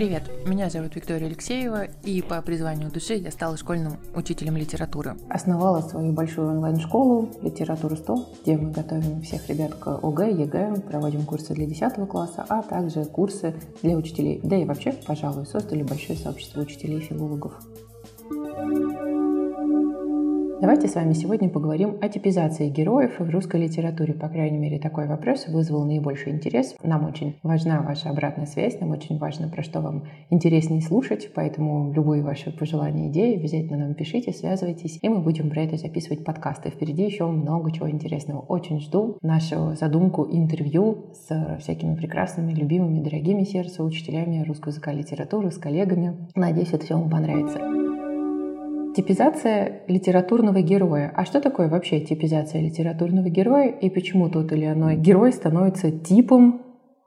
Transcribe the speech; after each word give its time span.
Привет, 0.00 0.30
меня 0.46 0.70
зовут 0.70 0.96
Виктория 0.96 1.26
Алексеева, 1.26 1.84
и 2.04 2.22
по 2.22 2.40
призванию 2.40 2.90
души 2.90 3.16
я 3.16 3.30
стала 3.30 3.58
школьным 3.58 3.98
учителем 4.14 4.56
литературы. 4.56 5.18
Основала 5.28 5.82
свою 5.82 6.14
большую 6.14 6.48
онлайн-школу 6.48 7.28
«Литература 7.42 7.96
100», 7.96 8.16
где 8.40 8.56
мы 8.56 8.70
готовим 8.70 9.20
всех 9.20 9.46
ребят 9.50 9.74
к 9.74 9.88
ОГЭ, 10.02 10.30
ЕГЭ, 10.30 10.76
проводим 10.88 11.26
курсы 11.26 11.52
для 11.52 11.66
10 11.66 12.08
класса, 12.08 12.46
а 12.48 12.62
также 12.62 13.04
курсы 13.04 13.54
для 13.82 13.94
учителей. 13.94 14.40
Да 14.42 14.56
и 14.56 14.64
вообще, 14.64 14.94
пожалуй, 15.06 15.44
создали 15.44 15.82
большое 15.82 16.18
сообщество 16.18 16.62
учителей 16.62 17.00
филологов. 17.00 17.52
Давайте 20.60 20.88
с 20.88 20.94
вами 20.94 21.14
сегодня 21.14 21.48
поговорим 21.48 21.96
о 22.02 22.08
типизации 22.10 22.68
героев 22.68 23.18
в 23.18 23.30
русской 23.30 23.62
литературе. 23.62 24.12
По 24.12 24.28
крайней 24.28 24.58
мере, 24.58 24.78
такой 24.78 25.06
вопрос 25.06 25.48
вызвал 25.48 25.86
наибольший 25.86 26.32
интерес. 26.32 26.74
Нам 26.82 27.06
очень 27.06 27.34
важна 27.42 27.80
ваша 27.80 28.10
обратная 28.10 28.44
связь, 28.44 28.78
нам 28.78 28.90
очень 28.90 29.16
важно, 29.16 29.48
про 29.48 29.62
что 29.62 29.80
вам 29.80 30.04
интереснее 30.28 30.82
слушать, 30.82 31.30
поэтому 31.34 31.90
любые 31.94 32.22
ваши 32.22 32.50
пожелания, 32.50 33.08
идеи 33.08 33.36
обязательно 33.36 33.78
нам 33.78 33.94
пишите, 33.94 34.32
связывайтесь, 34.32 34.98
и 35.00 35.08
мы 35.08 35.20
будем 35.20 35.48
про 35.48 35.62
это 35.62 35.78
записывать 35.78 36.24
подкасты. 36.24 36.68
Впереди 36.68 37.04
еще 37.04 37.26
много 37.26 37.72
чего 37.72 37.90
интересного. 37.90 38.40
Очень 38.40 38.80
жду 38.80 39.16
нашу 39.22 39.74
задумку 39.76 40.28
интервью 40.30 41.06
с 41.14 41.58
всякими 41.60 41.94
прекрасными, 41.94 42.52
любимыми, 42.52 43.02
дорогими 43.02 43.44
сердцу 43.44 43.82
учителями 43.82 44.44
русского 44.46 44.72
языка 44.72 44.92
и 44.92 44.98
литературы, 44.98 45.52
с 45.52 45.56
коллегами. 45.56 46.28
Надеюсь, 46.34 46.74
это 46.74 46.84
все 46.84 46.96
вам 46.96 47.08
понравится. 47.08 47.89
Типизация 49.00 49.80
литературного 49.86 50.60
героя. 50.60 51.10
А 51.16 51.24
что 51.24 51.40
такое 51.40 51.68
вообще 51.68 52.00
типизация 52.00 52.60
литературного 52.60 53.30
героя 53.30 53.68
и 53.68 53.88
почему 53.88 54.28
тот 54.28 54.52
или 54.52 54.66
иной 54.66 54.96
герой 54.96 55.32
становится 55.32 55.90
типом 55.90 56.60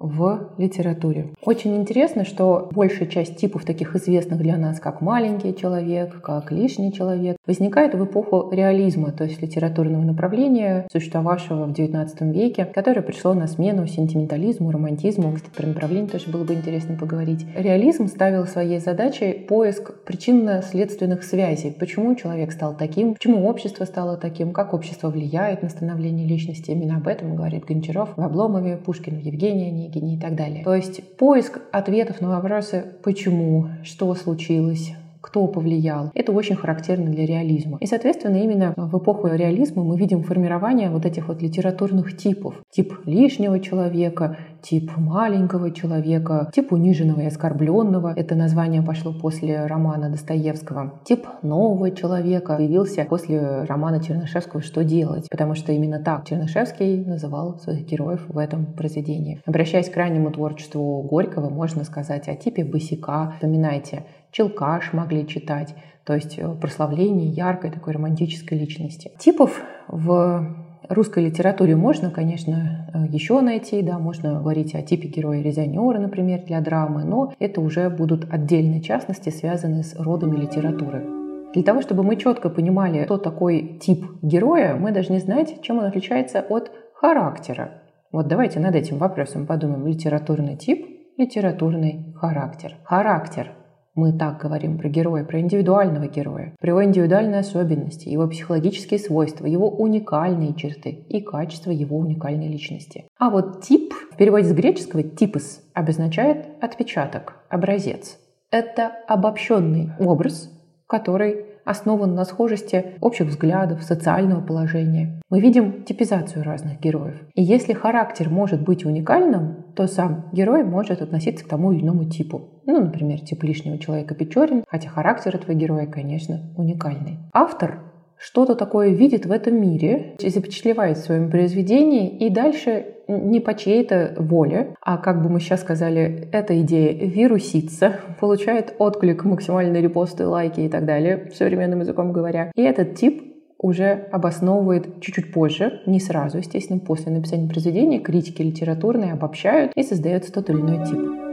в 0.03 0.49
литературе. 0.57 1.29
Очень 1.41 1.77
интересно, 1.77 2.25
что 2.25 2.67
большая 2.71 3.07
часть 3.07 3.37
типов 3.37 3.63
таких 3.63 3.95
известных 3.95 4.39
для 4.39 4.57
нас, 4.57 4.79
как 4.79 5.01
маленький 5.01 5.55
человек, 5.55 6.21
как 6.21 6.51
лишний 6.51 6.91
человек, 6.91 7.37
возникает 7.47 7.95
в 7.95 8.03
эпоху 8.03 8.49
реализма, 8.51 9.11
то 9.11 9.23
есть 9.23 9.41
литературного 9.41 10.03
направления, 10.03 10.87
существовавшего 10.91 11.65
в 11.65 11.71
XIX 11.71 12.31
веке, 12.31 12.65
которое 12.65 13.01
пришло 13.01 13.33
на 13.33 13.47
смену 13.47 13.87
сентиментализму, 13.87 14.71
романтизму. 14.71 15.31
Кстати, 15.33 15.55
про 15.55 15.67
направление 15.67 16.09
тоже 16.09 16.29
было 16.29 16.43
бы 16.43 16.53
интересно 16.53 16.97
поговорить. 16.97 17.45
Реализм 17.55 18.07
ставил 18.07 18.45
своей 18.45 18.79
задачей 18.79 19.33
поиск 19.33 20.03
причинно-следственных 20.03 21.23
связей. 21.23 21.71
Почему 21.71 22.15
человек 22.15 22.51
стал 22.51 22.75
таким, 22.75 23.13
почему 23.13 23.47
общество 23.47 23.85
стало 23.85 24.17
таким, 24.17 24.51
как 24.51 24.73
общество 24.73 25.09
влияет 25.09 25.63
на 25.63 25.69
становление 25.69 26.27
личности. 26.27 26.71
Именно 26.71 26.97
об 26.97 27.07
этом 27.07 27.35
говорит 27.35 27.65
Гончаров 27.65 28.09
в 28.17 28.21
Обломове, 28.21 28.77
Пушкин 28.77 29.17
в 29.17 29.21
Евгении, 29.21 29.92
Онегине 29.93 30.15
и 30.15 30.19
так 30.19 30.35
далее. 30.35 30.63
То 30.63 30.75
есть 30.75 31.17
поиск 31.17 31.61
ответов 31.71 32.21
на 32.21 32.29
вопросы 32.29 32.85
«почему?», 33.03 33.67
«что 33.83 34.13
случилось?», 34.15 34.93
кто 35.21 35.47
повлиял. 35.47 36.11
Это 36.15 36.33
очень 36.33 36.55
характерно 36.55 37.09
для 37.09 37.25
реализма. 37.25 37.77
И, 37.79 37.85
соответственно, 37.85 38.43
именно 38.43 38.73
в 38.75 38.97
эпоху 38.97 39.27
реализма 39.27 39.81
мы 39.83 39.97
видим 39.97 40.21
формирование 40.21 40.89
вот 40.89 41.05
этих 41.05 41.29
вот 41.29 41.41
литературных 41.41 42.17
типов. 42.17 42.55
Тип 42.69 42.93
лишнего 43.05 43.59
человека, 43.61 44.37
тип 44.63 44.91
маленького 44.97 45.71
человека, 45.71 46.49
тип 46.53 46.71
униженного 46.71 47.21
и 47.21 47.25
оскорбленного. 47.25 48.13
Это 48.15 48.35
название 48.35 48.81
пошло 48.81 49.13
после 49.13 49.65
романа 49.65 50.09
Достоевского. 50.09 51.01
Тип 51.03 51.27
нового 51.41 51.91
человека 51.91 52.55
появился 52.55 53.05
после 53.05 53.63
романа 53.63 54.01
Чернышевского 54.01 54.61
«Что 54.61 54.83
делать?», 54.83 55.27
потому 55.29 55.55
что 55.55 55.73
именно 55.73 55.99
так 55.99 56.25
Чернышевский 56.25 57.03
называл 57.03 57.59
своих 57.59 57.85
героев 57.85 58.25
в 58.27 58.37
этом 58.37 58.65
произведении. 58.65 59.41
Обращаясь 59.45 59.89
к 59.89 59.97
раннему 59.97 60.31
творчеству 60.31 61.01
Горького, 61.03 61.49
можно 61.49 61.83
сказать 61.83 62.27
о 62.29 62.35
типе 62.35 62.63
босика. 62.63 63.33
Вспоминайте, 63.35 64.05
Челкаш 64.31 64.93
могли 64.93 65.27
читать, 65.27 65.75
то 66.05 66.15
есть 66.15 66.39
э, 66.39 66.55
прославление 66.55 67.27
яркой 67.27 67.71
такой 67.71 67.93
романтической 67.93 68.57
личности. 68.57 69.11
Типов 69.19 69.61
в 69.87 70.62
русской 70.89 71.25
литературе 71.25 71.75
можно, 71.75 72.11
конечно, 72.11 72.87
э, 72.93 73.05
еще 73.09 73.41
найти, 73.41 73.81
да, 73.81 73.99
можно 73.99 74.39
говорить 74.39 74.75
о 74.75 74.81
типе 74.81 75.07
героя-резонера, 75.07 75.99
например, 75.99 76.43
для 76.45 76.61
драмы, 76.61 77.03
но 77.03 77.33
это 77.39 77.61
уже 77.61 77.89
будут 77.89 78.31
отдельные 78.31 78.81
частности, 78.81 79.29
связанные 79.29 79.83
с 79.83 79.95
родами 79.95 80.37
литературы. 80.37 81.05
Для 81.53 81.63
того, 81.63 81.81
чтобы 81.81 82.03
мы 82.03 82.15
четко 82.15 82.49
понимали, 82.49 83.03
кто 83.03 83.17
такой 83.17 83.77
тип 83.79 84.05
героя, 84.21 84.75
мы 84.75 84.91
должны 84.91 85.19
знать, 85.19 85.61
чем 85.61 85.79
он 85.79 85.85
отличается 85.85 86.41
от 86.41 86.71
характера. 86.93 87.81
Вот 88.11 88.27
давайте 88.27 88.59
над 88.59 88.75
этим 88.75 88.97
вопросом 88.97 89.45
подумаем. 89.45 89.85
Литературный 89.85 90.55
тип, 90.55 90.85
литературный 91.17 92.13
характер. 92.15 92.77
Характер 92.83 93.51
мы 93.95 94.11
так 94.11 94.41
говорим 94.41 94.77
про 94.77 94.89
героя, 94.89 95.23
про 95.23 95.39
индивидуального 95.39 96.07
героя, 96.07 96.55
про 96.59 96.69
его 96.69 96.83
индивидуальные 96.83 97.39
особенности, 97.39 98.09
его 98.09 98.27
психологические 98.27 98.99
свойства, 98.99 99.45
его 99.45 99.69
уникальные 99.69 100.55
черты 100.55 100.89
и 100.89 101.21
качества 101.21 101.71
его 101.71 101.97
уникальной 101.97 102.47
личности. 102.47 103.05
А 103.19 103.29
вот 103.29 103.61
тип, 103.61 103.93
в 104.11 104.17
переводе 104.17 104.47
с 104.47 104.53
греческого 104.53 105.03
«типос», 105.03 105.61
обозначает 105.73 106.47
отпечаток, 106.61 107.37
образец. 107.49 108.17
Это 108.51 108.91
обобщенный 109.07 109.91
образ, 109.99 110.51
который 110.87 111.52
основан 111.65 112.15
на 112.15 112.25
схожести 112.25 112.93
общих 113.01 113.27
взглядов, 113.27 113.83
социального 113.83 114.41
положения. 114.41 115.21
Мы 115.29 115.39
видим 115.39 115.83
типизацию 115.83 116.43
разных 116.43 116.79
героев. 116.79 117.21
И 117.33 117.43
если 117.43 117.73
характер 117.73 118.29
может 118.29 118.61
быть 118.61 118.85
уникальным, 118.85 119.65
то 119.75 119.87
сам 119.87 120.29
герой 120.31 120.63
может 120.63 121.01
относиться 121.01 121.45
к 121.45 121.47
тому 121.47 121.71
или 121.71 121.81
иному 121.83 122.05
типу. 122.05 122.61
Ну, 122.65 122.81
например, 122.81 123.19
тип 123.19 123.43
лишнего 123.43 123.77
человека 123.77 124.15
Печорин, 124.15 124.63
хотя 124.67 124.89
характер 124.89 125.35
этого 125.35 125.53
героя, 125.53 125.85
конечно, 125.87 126.41
уникальный. 126.55 127.19
Автор 127.33 127.79
что-то 128.17 128.55
такое 128.55 128.89
видит 128.89 129.25
в 129.25 129.31
этом 129.31 129.59
мире, 129.59 130.15
запечатлевает 130.19 130.97
в 130.97 131.03
своем 131.03 131.29
произведении 131.29 132.17
и 132.17 132.29
дальше 132.29 132.92
не 133.07 133.39
по 133.39 133.53
чьей-то 133.53 134.15
воле, 134.17 134.75
а 134.81 134.97
как 134.97 135.21
бы 135.21 135.29
мы 135.29 135.39
сейчас 135.39 135.61
сказали, 135.61 136.29
эта 136.31 136.59
идея 136.61 136.93
вирусится, 136.93 137.99
получает 138.19 138.75
отклик, 138.79 139.23
максимальные 139.23 139.81
репосты, 139.81 140.25
лайки 140.27 140.61
и 140.61 140.69
так 140.69 140.85
далее, 140.85 141.31
современным 141.33 141.81
языком 141.81 142.11
говоря. 142.13 142.51
И 142.55 142.61
этот 142.61 142.95
тип 142.95 143.33
уже 143.57 144.07
обосновывает 144.11 144.99
чуть-чуть 144.99 145.31
позже, 145.31 145.81
не 145.85 145.99
сразу, 145.99 146.39
естественно, 146.39 146.79
после 146.79 147.11
написания 147.11 147.47
произведения, 147.47 147.99
критики 147.99 148.41
литературные 148.41 149.13
обобщают 149.13 149.71
и 149.75 149.83
создается 149.83 150.33
тот 150.33 150.49
или 150.49 150.59
иной 150.59 150.85
тип. 150.85 151.23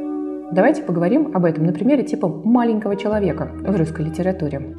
Давайте 0.52 0.82
поговорим 0.82 1.32
об 1.34 1.44
этом 1.44 1.64
на 1.64 1.72
примере 1.72 2.02
типа 2.02 2.28
маленького 2.28 2.96
человека 2.96 3.52
в 3.60 3.76
русской 3.76 4.04
литературе. 4.04 4.76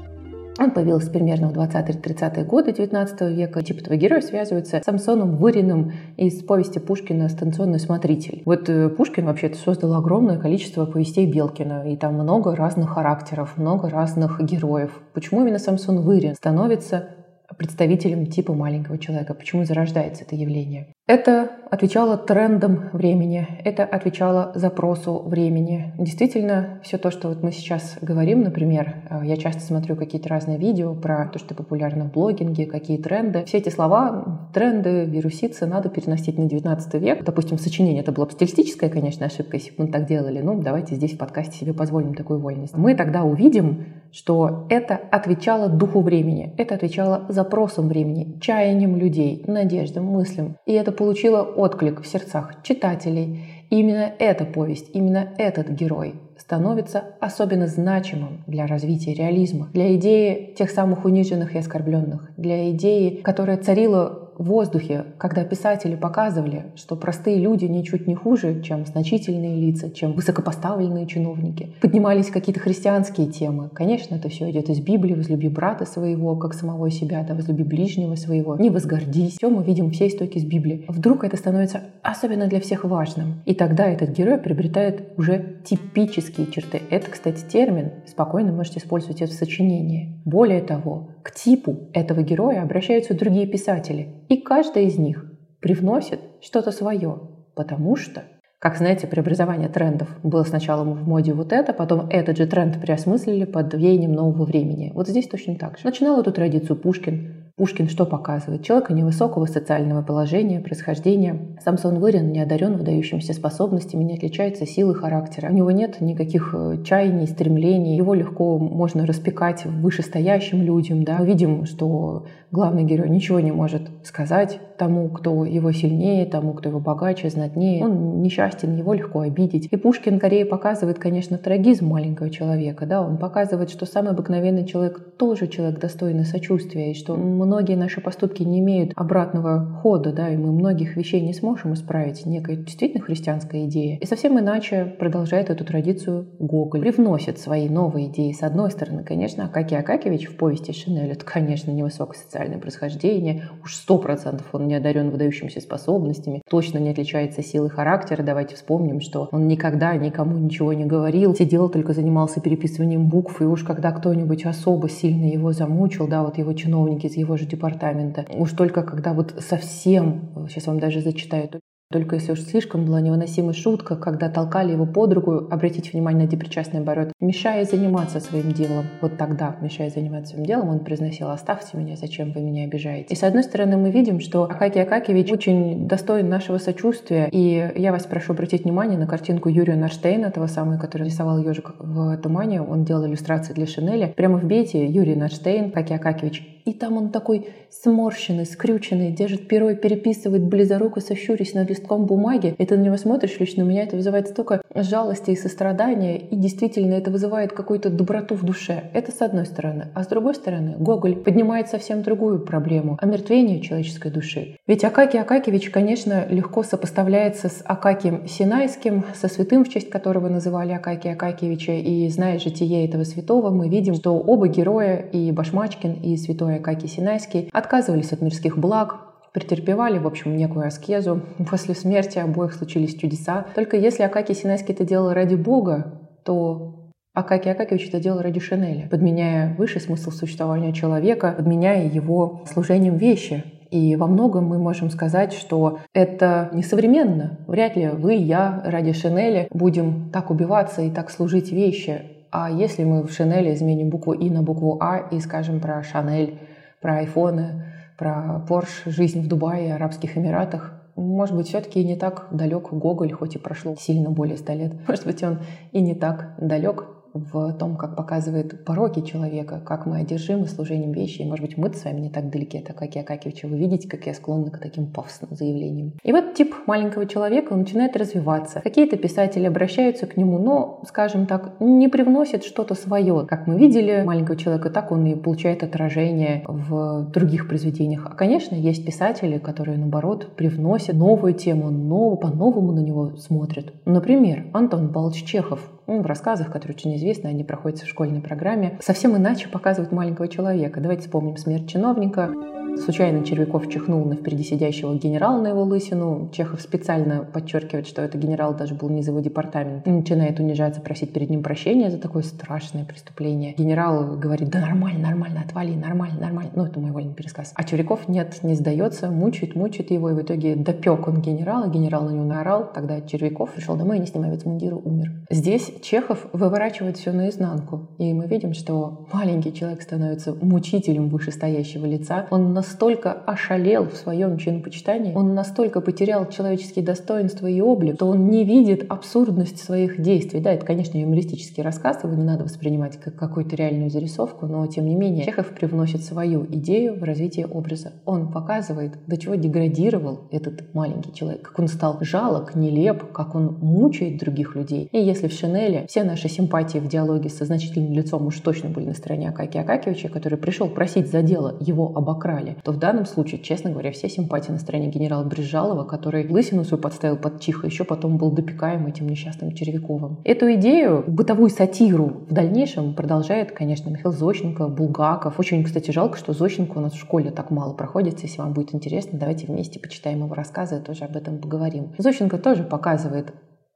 Он 0.61 0.69
появился 0.69 1.09
примерно 1.09 1.49
в 1.49 1.53
20-30-е 1.53 2.45
годы 2.45 2.71
19 2.71 3.21
века. 3.35 3.63
Тип 3.63 3.81
этого 3.81 3.95
героя 3.95 4.21
связывается 4.21 4.79
с 4.79 4.85
Самсоном 4.85 5.37
Выриным 5.37 5.93
из 6.17 6.43
повести 6.43 6.77
Пушкина 6.77 7.29
«Станционный 7.29 7.79
смотритель». 7.79 8.43
Вот 8.45 8.69
э, 8.69 8.89
Пушкин 8.89 9.25
вообще-то 9.25 9.57
создал 9.57 9.95
огромное 9.95 10.37
количество 10.37 10.85
повестей 10.85 11.25
Белкина, 11.25 11.91
и 11.91 11.97
там 11.97 12.13
много 12.13 12.55
разных 12.55 12.91
характеров, 12.91 13.57
много 13.57 13.89
разных 13.89 14.39
героев. 14.39 14.91
Почему 15.15 15.41
именно 15.41 15.57
Самсон 15.57 16.01
Вырин 16.01 16.35
становится 16.35 17.09
представителем 17.57 18.27
типа 18.27 18.53
маленького 18.53 18.99
человека? 18.99 19.33
Почему 19.33 19.65
зарождается 19.65 20.23
это 20.25 20.35
явление? 20.35 20.93
Это 21.13 21.51
отвечало 21.71 22.15
трендам 22.15 22.89
времени, 22.93 23.47
это 23.65 23.83
отвечало 23.83 24.51
запросу 24.55 25.19
времени. 25.25 25.93
Действительно, 25.97 26.79
все 26.83 26.97
то, 26.97 27.11
что 27.11 27.29
вот 27.29 27.43
мы 27.43 27.51
сейчас 27.51 27.97
говорим, 28.01 28.43
например, 28.43 28.95
э, 29.09 29.21
я 29.25 29.35
часто 29.35 29.61
смотрю 29.61 29.95
какие-то 29.97 30.29
разные 30.29 30.57
видео 30.57 30.93
про 30.93 31.27
то, 31.27 31.37
что 31.37 31.55
популярно 31.55 32.05
в 32.05 32.11
блогинге, 32.11 32.65
какие 32.65 32.97
тренды. 32.97 33.43
Все 33.45 33.57
эти 33.57 33.67
слова, 33.67 34.49
тренды, 34.53 35.05
вирусицы 35.05 35.65
надо 35.65 35.89
переносить 35.89 36.37
на 36.37 36.45
19 36.45 36.93
век. 36.95 37.25
Допустим, 37.25 37.57
сочинение 37.57 38.01
это 38.01 38.13
была 38.13 38.25
бы 38.25 38.31
стилистическая, 38.31 38.89
конечно, 38.89 39.25
ошибка, 39.25 39.57
если 39.57 39.71
бы 39.71 39.85
мы 39.85 39.91
так 39.91 40.05
делали. 40.07 40.39
Ну, 40.39 40.61
давайте 40.61 40.95
здесь 40.95 41.13
в 41.13 41.17
подкасте 41.17 41.57
себе 41.57 41.73
позволим 41.73 42.13
такую 42.13 42.39
вольность. 42.39 42.77
Мы 42.77 42.95
тогда 42.95 43.23
увидим, 43.23 43.85
что 44.11 44.65
это 44.69 44.95
отвечало 45.09 45.69
духу 45.69 46.01
времени, 46.01 46.53
это 46.57 46.75
отвечало 46.75 47.25
запросам 47.29 47.87
времени, 47.87 48.37
чаяниям 48.41 48.97
людей, 48.97 49.43
надеждам, 49.47 50.05
мыслям. 50.05 50.57
И 50.65 50.73
это 50.73 50.91
получила 51.01 51.41
отклик 51.41 52.03
в 52.03 52.05
сердцах 52.05 52.61
читателей. 52.61 53.43
И 53.71 53.79
именно 53.79 54.13
эта 54.19 54.45
повесть, 54.45 54.91
именно 54.93 55.29
этот 55.39 55.67
герой 55.69 56.13
становится 56.37 57.15
особенно 57.19 57.65
значимым 57.65 58.43
для 58.45 58.67
развития 58.67 59.15
реализма, 59.15 59.69
для 59.73 59.95
идеи 59.95 60.53
тех 60.55 60.69
самых 60.69 61.03
униженных 61.03 61.55
и 61.55 61.57
оскорбленных, 61.57 62.29
для 62.37 62.69
идеи, 62.69 63.19
которая 63.23 63.57
царила 63.57 64.30
воздухе, 64.43 65.05
когда 65.17 65.43
писатели 65.43 65.95
показывали, 65.95 66.65
что 66.75 66.95
простые 66.95 67.37
люди 67.37 67.65
ничуть 67.65 68.07
не 68.07 68.15
хуже, 68.15 68.61
чем 68.61 68.85
значительные 68.85 69.55
лица, 69.55 69.89
чем 69.89 70.13
высокопоставленные 70.13 71.07
чиновники, 71.07 71.73
поднимались 71.81 72.29
какие-то 72.29 72.59
христианские 72.59 73.27
темы. 73.27 73.69
Конечно, 73.73 74.15
это 74.15 74.29
все 74.29 74.49
идет 74.49 74.69
из 74.69 74.79
Библии, 74.79 75.13
возлюби 75.13 75.49
брата 75.49 75.85
своего, 75.85 76.35
как 76.35 76.53
самого 76.53 76.89
себя, 76.89 77.23
да, 77.27 77.33
возлюби 77.33 77.63
ближнего 77.63 78.15
своего, 78.15 78.57
не 78.57 78.69
возгордись. 78.69 79.37
Все 79.37 79.49
мы 79.49 79.63
видим 79.63 79.91
все 79.91 80.07
истоки 80.07 80.37
из 80.37 80.45
Библии. 80.45 80.85
Вдруг 80.87 81.23
это 81.23 81.37
становится 81.37 81.81
особенно 82.01 82.47
для 82.47 82.59
всех 82.59 82.83
важным. 82.83 83.41
И 83.45 83.53
тогда 83.53 83.87
этот 83.87 84.09
герой 84.11 84.37
приобретает 84.37 85.13
уже 85.17 85.57
типические 85.63 86.47
черты. 86.47 86.81
Это, 86.89 87.09
кстати, 87.09 87.43
термин, 87.47 87.91
спокойно 88.07 88.51
можете 88.51 88.79
использовать 88.79 89.21
это 89.21 89.31
в 89.31 89.35
сочинении. 89.35 90.19
Более 90.25 90.61
того, 90.61 91.09
к 91.23 91.31
типу 91.31 91.89
этого 91.93 92.21
героя 92.21 92.63
обращаются 92.63 93.13
другие 93.13 93.47
писатели, 93.47 94.25
и 94.29 94.37
каждый 94.37 94.85
из 94.85 94.97
них 94.97 95.25
привносит 95.59 96.19
что-то 96.41 96.71
свое, 96.71 97.19
потому 97.55 97.95
что 97.95 98.23
как 98.61 98.77
знаете, 98.77 99.07
преобразование 99.07 99.69
трендов. 99.69 100.07
Было 100.21 100.43
сначала 100.43 100.83
в 100.83 101.07
моде 101.07 101.33
вот 101.33 101.51
это, 101.51 101.73
потом 101.73 102.07
этот 102.11 102.37
же 102.37 102.45
тренд 102.45 102.79
переосмыслили 102.79 103.45
под 103.45 103.73
веянием 103.73 104.11
нового 104.11 104.45
времени. 104.45 104.91
Вот 104.93 105.07
здесь 105.07 105.27
точно 105.27 105.55
так 105.55 105.79
же. 105.79 105.85
Начинал 105.85 106.21
эту 106.21 106.31
традицию 106.31 106.75
Пушкин, 106.75 107.40
Пушкин 107.61 107.89
что 107.89 108.07
показывает? 108.07 108.63
Человека 108.63 108.91
невысокого 108.91 109.45
социального 109.45 110.01
положения, 110.01 110.59
происхождения. 110.61 111.39
Самсон 111.63 111.99
Вырин 111.99 112.31
не 112.31 112.39
одарен 112.39 112.75
выдающимися 112.75 113.33
способностями, 113.33 114.03
не 114.03 114.15
отличается 114.15 114.65
силой 114.65 114.95
характера. 114.95 115.51
У 115.51 115.53
него 115.53 115.69
нет 115.69 116.01
никаких 116.01 116.55
э, 116.57 116.83
чаяний, 116.83 117.27
стремлений. 117.27 117.95
Его 117.95 118.15
легко 118.15 118.57
можно 118.57 119.05
распекать 119.05 119.63
вышестоящим 119.65 120.63
людям. 120.63 121.03
Да? 121.03 121.17
Мы 121.19 121.27
видим, 121.27 121.65
что 121.65 122.25
главный 122.51 122.83
герой 122.83 123.09
ничего 123.09 123.39
не 123.39 123.51
может 123.51 123.83
сказать 124.03 124.59
тому, 124.77 125.09
кто 125.09 125.45
его 125.45 125.71
сильнее, 125.71 126.25
тому, 126.25 126.53
кто 126.53 126.69
его 126.69 126.79
богаче, 126.79 127.29
знатнее. 127.29 127.85
Он 127.85 128.21
несчастен, 128.21 128.75
его 128.75 128.93
легко 128.93 129.21
обидеть. 129.21 129.67
И 129.71 129.77
Пушкин 129.77 130.17
скорее 130.17 130.45
показывает, 130.45 130.99
конечно, 130.99 131.37
трагизм 131.37 131.87
маленького 131.87 132.29
человека. 132.29 132.85
Да? 132.85 133.01
Он 133.01 133.17
показывает, 133.17 133.69
что 133.69 133.85
самый 133.85 134.11
обыкновенный 134.11 134.65
человек 134.65 135.17
тоже 135.17 135.47
человек 135.47 135.79
достойный 135.79 136.25
сочувствия, 136.25 136.91
и 136.91 136.95
что 136.95 137.15
многие 137.15 137.75
наши 137.75 138.01
поступки 138.01 138.43
не 138.43 138.59
имеют 138.59 138.93
обратного 138.95 139.79
хода, 139.81 140.11
да, 140.11 140.29
и 140.29 140.37
мы 140.37 140.51
многих 140.51 140.97
вещей 140.97 141.21
не 141.21 141.33
сможем 141.33 141.73
исправить. 141.73 142.25
Некая 142.25 142.55
действительно 142.55 143.03
христианская 143.03 143.65
идея. 143.65 143.97
И 143.99 144.05
совсем 144.05 144.39
иначе 144.39 144.95
продолжает 144.99 145.49
эту 145.49 145.63
традицию 145.63 146.27
Гоголь. 146.39 146.81
Привносит 146.81 147.39
свои 147.39 147.69
новые 147.69 148.07
идеи. 148.07 148.31
С 148.31 148.41
одной 148.41 148.71
стороны, 148.71 149.03
конечно, 149.03 149.45
Акакий 149.45 149.77
Акакевич 149.77 150.27
в 150.27 150.37
повести 150.37 150.71
Шинель, 150.71 151.11
это, 151.11 151.23
конечно, 151.23 151.71
невысокое 151.71 152.17
социальное 152.41 152.59
происхождение. 152.59 153.43
Уж 153.63 153.75
сто 153.75 153.97
процентов 153.99 154.47
он 154.53 154.67
не 154.67 154.75
одарен 154.75 155.11
выдающимися 155.11 155.61
способностями. 155.61 156.41
Точно 156.49 156.79
не 156.79 156.89
отличается 156.89 157.43
силой 157.43 157.69
характера. 157.69 158.23
Давайте 158.23 158.55
вспомним, 158.55 158.99
что 158.99 159.29
он 159.31 159.47
никогда 159.47 159.95
никому 159.95 160.37
ничего 160.37 160.73
не 160.73 160.85
говорил. 160.85 161.35
Сидел, 161.35 161.69
только 161.69 161.93
занимался 161.93 162.41
переписыванием 162.41 163.07
букв. 163.07 163.41
И 163.41 163.45
уж 163.45 163.63
когда 163.63 163.91
кто-нибудь 163.91 164.45
особо 164.45 164.89
сильно 164.89 165.25
его 165.25 165.51
замучил, 165.51 166.07
да, 166.07 166.23
вот 166.23 166.39
его 166.39 166.53
чиновники 166.53 167.05
из 167.05 167.15
его 167.15 167.37
же 167.37 167.45
департамента. 167.45 168.25
Уж 168.35 168.51
только 168.51 168.81
когда 168.81 169.13
вот 169.13 169.35
совсем, 169.39 170.47
сейчас 170.49 170.65
вам 170.67 170.79
даже 170.79 171.01
зачитаю, 171.01 171.47
только 171.91 172.15
если 172.15 172.31
уж 172.31 172.41
слишком 172.41 172.85
была 172.85 173.01
невыносимая 173.01 173.53
шутка, 173.53 173.95
когда 173.95 174.29
толкали 174.29 174.71
его 174.71 174.85
под 174.85 175.13
руку, 175.13 175.47
обратите 175.49 175.91
внимание 175.91 176.25
на 176.25 176.31
депричастный 176.31 176.79
оборот, 176.79 177.11
мешая 177.19 177.65
заниматься 177.65 178.19
своим 178.19 178.51
делом. 178.51 178.85
Вот 179.01 179.17
тогда, 179.17 179.55
мешая 179.61 179.89
заниматься 179.89 180.33
своим 180.33 180.45
делом, 180.45 180.69
он 180.69 180.79
произносил 180.79 181.29
«Оставьте 181.29 181.77
меня, 181.77 181.95
зачем 181.95 182.31
вы 182.31 182.41
меня 182.41 182.63
обижаете?». 182.63 183.13
И 183.13 183.17
с 183.17 183.23
одной 183.23 183.43
стороны, 183.43 183.77
мы 183.77 183.91
видим, 183.91 184.19
что 184.19 184.43
Акакий 184.43 184.81
Акакевич 184.81 185.31
очень 185.31 185.87
достоин 185.87 186.29
нашего 186.29 186.57
сочувствия, 186.57 187.29
и 187.31 187.71
я 187.75 187.91
вас 187.91 188.05
прошу 188.05 188.33
обратить 188.33 188.63
внимание 188.63 188.97
на 188.97 189.07
картинку 189.07 189.49
Юрия 189.49 189.75
Нарштейна, 189.75 190.31
того 190.31 190.47
самого, 190.47 190.77
который 190.77 191.07
рисовал 191.07 191.39
ежик 191.39 191.73
в 191.79 192.17
тумане, 192.17 192.61
он 192.61 192.85
делал 192.85 193.05
иллюстрации 193.05 193.53
для 193.53 193.67
Шинеля. 193.67 194.07
Прямо 194.15 194.37
в 194.37 194.45
бейте 194.45 194.85
Юрий 194.85 195.15
Нарштейн, 195.15 195.69
Акакий 195.69 195.95
Акакевич 195.95 196.50
и 196.65 196.73
там 196.73 196.97
он 196.97 197.09
такой 197.09 197.47
сморщенный, 197.69 198.45
скрюченный, 198.45 199.11
держит 199.11 199.47
перо 199.47 199.69
и 199.69 199.75
переписывает 199.75 200.43
близоруко, 200.43 201.01
сощурясь 201.01 201.53
над 201.53 201.69
листком 201.69 202.05
бумаги. 202.05 202.55
Ты 202.57 202.77
на 202.77 202.83
него 202.83 202.97
смотришь, 202.97 203.39
лично 203.39 203.63
у 203.63 203.67
меня 203.67 203.83
это 203.83 203.95
вызывает 203.95 204.27
столько 204.27 204.61
жалости 204.73 205.31
и 205.31 205.35
сострадания, 205.35 206.17
и 206.17 206.35
действительно 206.35 206.93
это 206.93 207.11
вызывает 207.11 207.53
какую-то 207.53 207.89
доброту 207.89 208.35
в 208.35 208.43
душе. 208.43 208.83
Это 208.93 209.11
с 209.11 209.21
одной 209.21 209.45
стороны. 209.45 209.87
А 209.93 210.03
с 210.03 210.07
другой 210.07 210.35
стороны, 210.35 210.75
Гоголь 210.77 211.15
поднимает 211.15 211.67
совсем 211.67 212.01
другую 212.01 212.39
проблему— 212.39 212.97
омертвение 213.01 213.61
человеческой 213.61 214.11
души. 214.11 214.57
Ведь 214.67 214.83
Акакий 214.83 215.19
Акакевич, 215.19 215.69
конечно, 215.69 216.25
легко 216.29 216.63
сопоставляется 216.63 217.49
с 217.49 217.61
Акакием 217.65 218.27
Синайским, 218.27 219.03
со 219.13 219.27
святым, 219.27 219.65
в 219.65 219.69
честь 219.69 219.89
которого 219.89 220.29
называли 220.29 220.71
Акакия 220.71 221.13
Акакевича, 221.13 221.73
и 221.73 222.07
зная 222.09 222.39
житие 222.39 222.85
этого 222.85 223.03
святого, 223.03 223.49
мы 223.49 223.69
видим, 223.69 223.95
что 223.95 224.17
оба 224.17 224.47
героя, 224.47 224.97
и 224.97 225.31
Башмачкин, 225.31 225.93
и 226.03 226.15
святой 226.17 226.50
Святой 226.51 226.57
Акакий 226.57 226.89
Синайский 226.89 227.49
отказывались 227.53 228.11
от 228.11 228.21
мирских 228.21 228.57
благ, 228.57 228.97
претерпевали, 229.33 229.99
в 229.99 230.07
общем, 230.07 230.35
некую 230.35 230.67
аскезу. 230.67 231.21
После 231.49 231.75
смерти 231.75 232.19
обоих 232.19 232.53
случились 232.53 232.95
чудеса. 232.95 233.45
Только 233.55 233.77
если 233.77 234.03
Акакий 234.03 234.35
Синайский 234.35 234.73
это 234.73 234.83
делал 234.83 235.13
ради 235.13 235.35
Бога, 235.35 236.09
то 236.25 236.91
Акакий 237.13 237.51
Акакевич 237.51 237.87
это 237.87 237.99
делал 237.99 238.21
ради 238.21 238.39
Шинеля, 238.39 238.87
подменяя 238.89 239.55
высший 239.55 239.81
смысл 239.81 240.11
существования 240.11 240.73
человека, 240.73 241.33
подменяя 241.37 241.87
его 241.87 242.43
служением 242.51 242.97
вещи. 242.97 243.43
И 243.69 243.95
во 243.95 244.07
многом 244.07 244.45
мы 244.45 244.57
можем 244.57 244.89
сказать, 244.89 245.31
что 245.31 245.79
это 245.93 246.49
несовременно. 246.53 247.39
Вряд 247.47 247.77
ли 247.77 247.87
вы, 247.87 248.15
я 248.15 248.61
ради 248.65 248.91
Шинеля 248.91 249.47
будем 249.51 250.09
так 250.11 250.29
убиваться 250.29 250.81
и 250.81 250.91
так 250.91 251.09
служить 251.09 251.51
вещи. 251.53 252.01
А 252.31 252.49
если 252.49 252.83
мы 252.83 253.03
в 253.03 253.11
Шинели 253.11 253.53
изменим 253.53 253.89
букву 253.89 254.13
И 254.13 254.29
на 254.29 254.41
букву 254.41 254.77
А 254.81 254.97
и 254.97 255.19
скажем 255.19 255.59
про 255.59 255.83
Шанель, 255.83 256.39
про 256.79 256.99
айфоны, 256.99 257.65
про 257.97 258.43
Порш, 258.47 258.83
жизнь 258.85 259.21
в 259.21 259.27
Дубае, 259.27 259.75
Арабских 259.75 260.17
Эмиратах, 260.17 260.81
может 260.95 261.35
быть, 261.35 261.47
все-таки 261.47 261.83
не 261.83 261.95
так 261.95 262.27
далек 262.31 262.71
Гоголь, 262.71 263.11
хоть 263.11 263.35
и 263.35 263.39
прошло 263.39 263.75
сильно 263.75 264.09
более 264.09 264.37
ста 264.37 264.53
лет. 264.53 264.73
Может 264.87 265.05
быть, 265.05 265.23
он 265.23 265.39
и 265.71 265.81
не 265.81 265.95
так 265.95 266.35
далек 266.37 266.85
в 267.13 267.53
том, 267.53 267.75
как 267.75 267.95
показывает 267.95 268.65
пороки 268.65 269.01
человека, 269.01 269.61
как 269.65 269.85
мы 269.85 269.99
одержимы 269.99 270.47
служением 270.47 270.91
вещи. 270.91 271.21
И, 271.21 271.25
может 271.25 271.45
быть, 271.45 271.57
мы 271.57 271.73
с 271.73 271.83
вами 271.83 272.01
не 272.01 272.09
так 272.09 272.29
далеки 272.29 272.57
от 272.57 272.69
Акакия 272.69 273.03
Акакевича. 273.03 273.47
Вы 273.47 273.57
видите, 273.57 273.87
как 273.87 274.05
я 274.05 274.13
склонна 274.13 274.51
к 274.51 274.59
таким 274.59 274.87
пафосным 274.87 275.35
заявлениям. 275.35 275.93
И 276.03 276.11
вот 276.11 276.33
тип 276.33 276.55
маленького 276.67 277.05
человека 277.05 277.55
начинает 277.55 277.95
развиваться. 277.95 278.61
Какие-то 278.61 278.97
писатели 278.97 279.45
обращаются 279.45 280.07
к 280.07 280.17
нему, 280.17 280.37
но, 280.39 280.81
скажем 280.87 281.25
так, 281.25 281.59
не 281.59 281.87
привносят 281.87 282.43
что-то 282.43 282.75
свое. 282.75 283.25
Как 283.27 283.47
мы 283.47 283.57
видели, 283.57 284.03
маленького 284.03 284.37
человека 284.37 284.69
так 284.69 284.91
он 284.91 285.05
и 285.05 285.15
получает 285.15 285.63
отражение 285.63 286.43
в 286.47 287.09
других 287.11 287.47
произведениях. 287.47 288.07
А, 288.09 288.15
конечно, 288.15 288.55
есть 288.55 288.85
писатели, 288.85 289.37
которые, 289.37 289.77
наоборот, 289.77 290.35
привносят 290.35 290.95
новую 290.95 291.33
тему, 291.33 291.69
новую, 291.69 292.17
по-новому 292.17 292.71
на 292.71 292.79
него 292.79 293.15
смотрят. 293.17 293.73
Например, 293.85 294.45
Антон 294.53 294.91
Павлович 294.93 295.23
Чехов 295.23 295.59
в 295.99 296.05
рассказах, 296.05 296.51
которые 296.51 296.75
очень 296.75 296.95
известны, 296.95 297.27
они 297.27 297.43
проходят 297.43 297.79
в 297.79 297.87
школьной 297.87 298.21
программе, 298.21 298.77
совсем 298.81 299.17
иначе 299.17 299.49
показывают 299.49 299.91
маленького 299.91 300.27
человека. 300.27 300.79
Давайте 300.79 301.03
вспомним 301.03 301.37
смерть 301.37 301.69
чиновника, 301.69 302.31
Случайно 302.77 303.23
Червяков 303.23 303.69
чихнул 303.69 304.03
на 304.05 304.15
впереди 304.15 304.43
сидящего 304.43 304.95
генерала 304.95 305.41
на 305.41 305.47
его 305.49 305.63
лысину. 305.63 306.29
Чехов 306.31 306.61
специально 306.61 307.23
подчеркивает, 307.23 307.87
что 307.87 308.01
это 308.01 308.17
генерал 308.17 308.55
даже 308.55 308.73
был 308.75 308.89
не 308.89 309.01
из 309.01 309.07
его 309.07 309.19
департамента. 309.19 309.89
И 309.89 309.93
начинает 309.93 310.39
унижаться, 310.39 310.81
просить 310.81 311.13
перед 311.13 311.29
ним 311.29 311.43
прощения 311.43 311.91
за 311.91 311.97
такое 311.97 312.23
страшное 312.23 312.85
преступление. 312.85 313.53
Генерал 313.57 314.17
говорит, 314.17 314.49
да 314.49 314.59
нормально, 314.59 315.09
нормально, 315.09 315.41
отвали, 315.45 315.75
нормально, 315.75 316.19
нормально. 316.19 316.51
Ну, 316.55 316.65
это 316.65 316.79
мой 316.79 316.91
вольный 316.91 317.13
пересказ. 317.13 317.53
А 317.55 317.63
Червяков 317.63 318.07
нет, 318.07 318.39
не 318.43 318.55
сдается, 318.55 319.11
мучает, 319.11 319.55
мучает 319.55 319.91
его, 319.91 320.09
и 320.09 320.13
в 320.13 320.21
итоге 320.21 320.55
допек 320.55 321.07
он 321.07 321.21
генерала, 321.21 321.67
генерал 321.67 322.03
на 322.05 322.11
него 322.11 322.25
наорал. 322.25 322.71
Тогда 322.73 323.01
Червяков 323.01 323.51
пришел 323.51 323.75
домой 323.75 323.97
и, 323.97 323.99
не 323.99 324.07
снимая 324.07 324.31
мундира, 324.45 324.75
умер. 324.75 325.11
Здесь 325.29 325.71
Чехов 325.81 326.27
выворачивает 326.33 326.97
все 326.97 327.11
наизнанку. 327.11 327.89
И 327.97 328.13
мы 328.13 328.27
видим, 328.27 328.53
что 328.53 329.07
маленький 329.13 329.53
человек 329.53 329.81
становится 329.81 330.33
мучителем 330.33 331.09
вышестоящего 331.09 331.85
лица. 331.85 332.27
Он 332.31 332.53
настолько 332.61 333.11
ошалел 333.11 333.89
в 333.89 333.95
своем 333.95 334.37
чинопочитании, 334.37 335.15
он 335.15 335.33
настолько 335.33 335.81
потерял 335.81 336.29
человеческие 336.29 336.85
достоинства 336.85 337.47
и 337.47 337.59
облик, 337.59 337.95
что 337.95 338.05
он 338.05 338.29
не 338.29 338.43
видит 338.43 338.85
абсурдность 338.87 339.57
своих 339.57 339.99
действий. 339.99 340.41
Да, 340.41 340.51
это, 340.53 340.63
конечно, 340.63 340.99
юмористический 340.99 341.63
рассказ, 341.63 342.03
его 342.03 342.13
не 342.13 342.23
надо 342.23 342.43
воспринимать 342.43 342.97
как 342.97 343.15
какую-то 343.15 343.55
реальную 343.55 343.89
зарисовку, 343.89 344.45
но, 344.45 344.67
тем 344.67 344.85
не 344.85 344.95
менее, 344.95 345.25
Чехов 345.25 345.47
привносит 345.47 346.03
свою 346.03 346.45
идею 346.45 346.99
в 346.99 347.03
развитие 347.03 347.47
образа. 347.47 347.93
Он 348.05 348.31
показывает, 348.31 348.93
до 349.07 349.17
чего 349.17 349.33
деградировал 349.33 350.27
этот 350.29 350.75
маленький 350.75 351.13
человек, 351.13 351.41
как 351.41 351.57
он 351.57 351.67
стал 351.67 351.97
жалок, 352.01 352.53
нелеп, 352.53 353.11
как 353.11 353.33
он 353.33 353.57
мучает 353.59 354.19
других 354.19 354.55
людей. 354.55 354.87
И 354.91 354.99
если 354.99 355.27
в 355.27 355.33
Шинеле 355.33 355.87
все 355.87 356.03
наши 356.03 356.29
симпатии 356.29 356.77
в 356.77 356.87
диалоге 356.87 357.29
со 357.29 357.45
значительным 357.45 357.93
лицом 357.93 358.27
уж 358.27 358.39
точно 358.39 358.69
были 358.69 358.85
на 358.85 358.93
стороне 358.93 359.29
Акаки 359.29 359.57
Акакевича, 359.57 360.09
который 360.09 360.37
пришел 360.37 360.69
просить 360.69 361.09
за 361.09 361.23
дело, 361.23 361.57
его 361.59 361.91
обокрали, 361.95 362.50
генерале, 362.51 362.61
то 362.63 362.71
в 362.71 362.77
данном 362.77 363.05
случае, 363.05 363.41
честно 363.41 363.71
говоря, 363.71 363.91
все 363.91 364.09
симпатии 364.09 364.51
на 364.51 364.59
стороне 364.59 364.87
генерала 364.87 365.23
Брижалова, 365.23 365.83
который 365.85 366.27
лысину 366.27 366.63
свою 366.63 366.81
подставил 366.81 367.17
под 367.17 367.39
чиха, 367.39 367.67
еще 367.67 367.83
потом 367.83 368.17
был 368.17 368.31
допекаем 368.31 368.87
этим 368.87 369.07
несчастным 369.07 369.53
Червяковым. 369.53 370.19
Эту 370.23 370.53
идею, 370.53 371.03
бытовую 371.07 371.49
сатиру 371.49 372.25
в 372.29 372.33
дальнейшем 372.33 372.93
продолжает, 372.95 373.51
конечно, 373.51 373.89
Михаил 373.89 374.13
Зощенко, 374.13 374.67
Булгаков. 374.67 375.39
Очень, 375.39 375.63
кстати, 375.63 375.91
жалко, 375.91 376.17
что 376.17 376.33
Зощенко 376.33 376.77
у 376.77 376.81
нас 376.81 376.93
в 376.93 376.99
школе 376.99 377.31
так 377.31 377.51
мало 377.51 377.73
проходится. 377.73 378.25
Если 378.25 378.39
вам 378.39 378.53
будет 378.53 378.73
интересно, 378.73 379.17
давайте 379.19 379.47
вместе 379.47 379.79
почитаем 379.79 380.23
его 380.23 380.33
рассказы 380.33 380.77
и 380.77 380.81
тоже 380.81 381.05
об 381.05 381.15
этом 381.15 381.39
поговорим. 381.39 381.93
Зощенко 381.97 382.37
тоже 382.37 382.63
показывает 382.63 383.33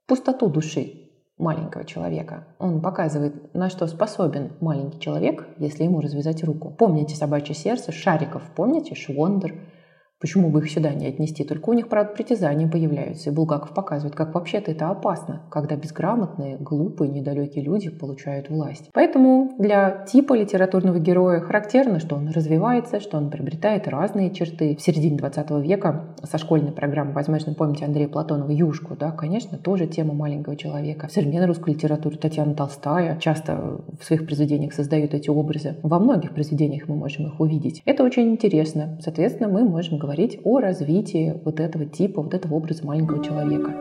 пустоту 0.07 0.49
души, 0.49 1.04
маленького 1.37 1.83
человека. 1.85 2.45
Он 2.59 2.81
показывает, 2.81 3.53
на 3.53 3.69
что 3.69 3.87
способен 3.87 4.53
маленький 4.61 4.99
человек, 4.99 5.47
если 5.57 5.83
ему 5.83 6.01
развязать 6.01 6.43
руку. 6.43 6.73
Помните 6.77 7.15
«Собачье 7.15 7.53
сердце», 7.53 7.91
Шариков, 7.91 8.43
помните 8.55 8.95
«Швондер», 8.95 9.55
Почему 10.25 10.49
бы 10.49 10.61
их 10.61 10.71
сюда 10.71 10.91
не 10.91 11.05
отнести? 11.05 11.43
Только 11.43 11.69
у 11.69 11.73
них, 11.73 11.87
правда, 11.87 12.13
притязания 12.13 12.67
появляются. 12.67 13.29
И 13.29 13.31
Булгаков 13.31 13.75
показывает, 13.75 14.15
как 14.15 14.33
вообще-то 14.33 14.71
это 14.71 14.89
опасно, 14.89 15.43
когда 15.51 15.75
безграмотные, 15.75 16.57
глупые, 16.57 17.11
недалекие 17.11 17.63
люди 17.63 17.91
получают 17.91 18.49
власть. 18.49 18.89
Поэтому 18.91 19.53
для 19.59 20.03
типа 20.07 20.33
литературного 20.33 20.97
героя 20.97 21.41
характерно, 21.41 21.99
что 21.99 22.15
он 22.15 22.29
развивается, 22.29 22.99
что 22.99 23.17
он 23.17 23.29
приобретает 23.29 23.87
разные 23.87 24.31
черты. 24.31 24.75
В 24.75 24.81
середине 24.81 25.15
20 25.15 25.51
века 25.63 26.15
со 26.23 26.39
школьной 26.39 26.71
программы, 26.71 27.11
возможно, 27.11 27.53
помните 27.53 27.85
Андрея 27.85 28.07
Платонова 28.07 28.49
«Юшку», 28.49 28.95
да, 28.95 29.11
конечно, 29.11 29.59
тоже 29.59 29.85
тема 29.85 30.15
маленького 30.15 30.55
человека. 30.55 31.07
В 31.07 31.11
современной 31.11 31.45
русской 31.45 31.75
литературе 31.75 32.17
Татьяна 32.17 32.55
Толстая 32.55 33.19
часто 33.19 33.79
в 33.99 34.03
своих 34.03 34.25
произведениях 34.25 34.73
создает 34.73 35.13
эти 35.13 35.29
образы. 35.29 35.75
Во 35.83 35.99
многих 35.99 36.33
произведениях 36.33 36.87
мы 36.87 36.95
можем 36.95 37.27
их 37.27 37.39
увидеть. 37.39 37.83
Это 37.85 38.03
очень 38.03 38.31
интересно. 38.31 38.97
Соответственно, 39.03 39.49
мы 39.49 39.63
можем 39.63 39.99
говорить 39.99 40.14
о 40.43 40.59
развитии 40.59 41.39
вот 41.43 41.59
этого 41.59 41.85
типа, 41.85 42.21
вот 42.21 42.33
этого 42.33 42.55
образа 42.55 42.85
маленького 42.85 43.23
человека. 43.23 43.73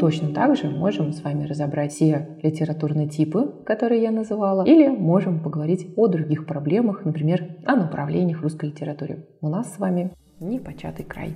Точно 0.00 0.32
так 0.32 0.56
же 0.56 0.70
можем 0.70 1.12
с 1.12 1.22
вами 1.22 1.44
разобрать 1.44 1.92
все 1.92 2.28
литературные 2.42 3.06
типы, 3.06 3.52
которые 3.66 4.02
я 4.02 4.10
называла, 4.10 4.64
или 4.64 4.88
можем 4.88 5.40
поговорить 5.40 5.92
о 5.96 6.06
других 6.06 6.46
проблемах, 6.46 7.04
например, 7.04 7.56
о 7.66 7.76
направлениях 7.76 8.40
русской 8.40 8.70
литературе. 8.70 9.26
У 9.42 9.48
нас 9.48 9.74
с 9.74 9.78
вами 9.78 10.12
непочатый 10.40 11.04
край. 11.04 11.34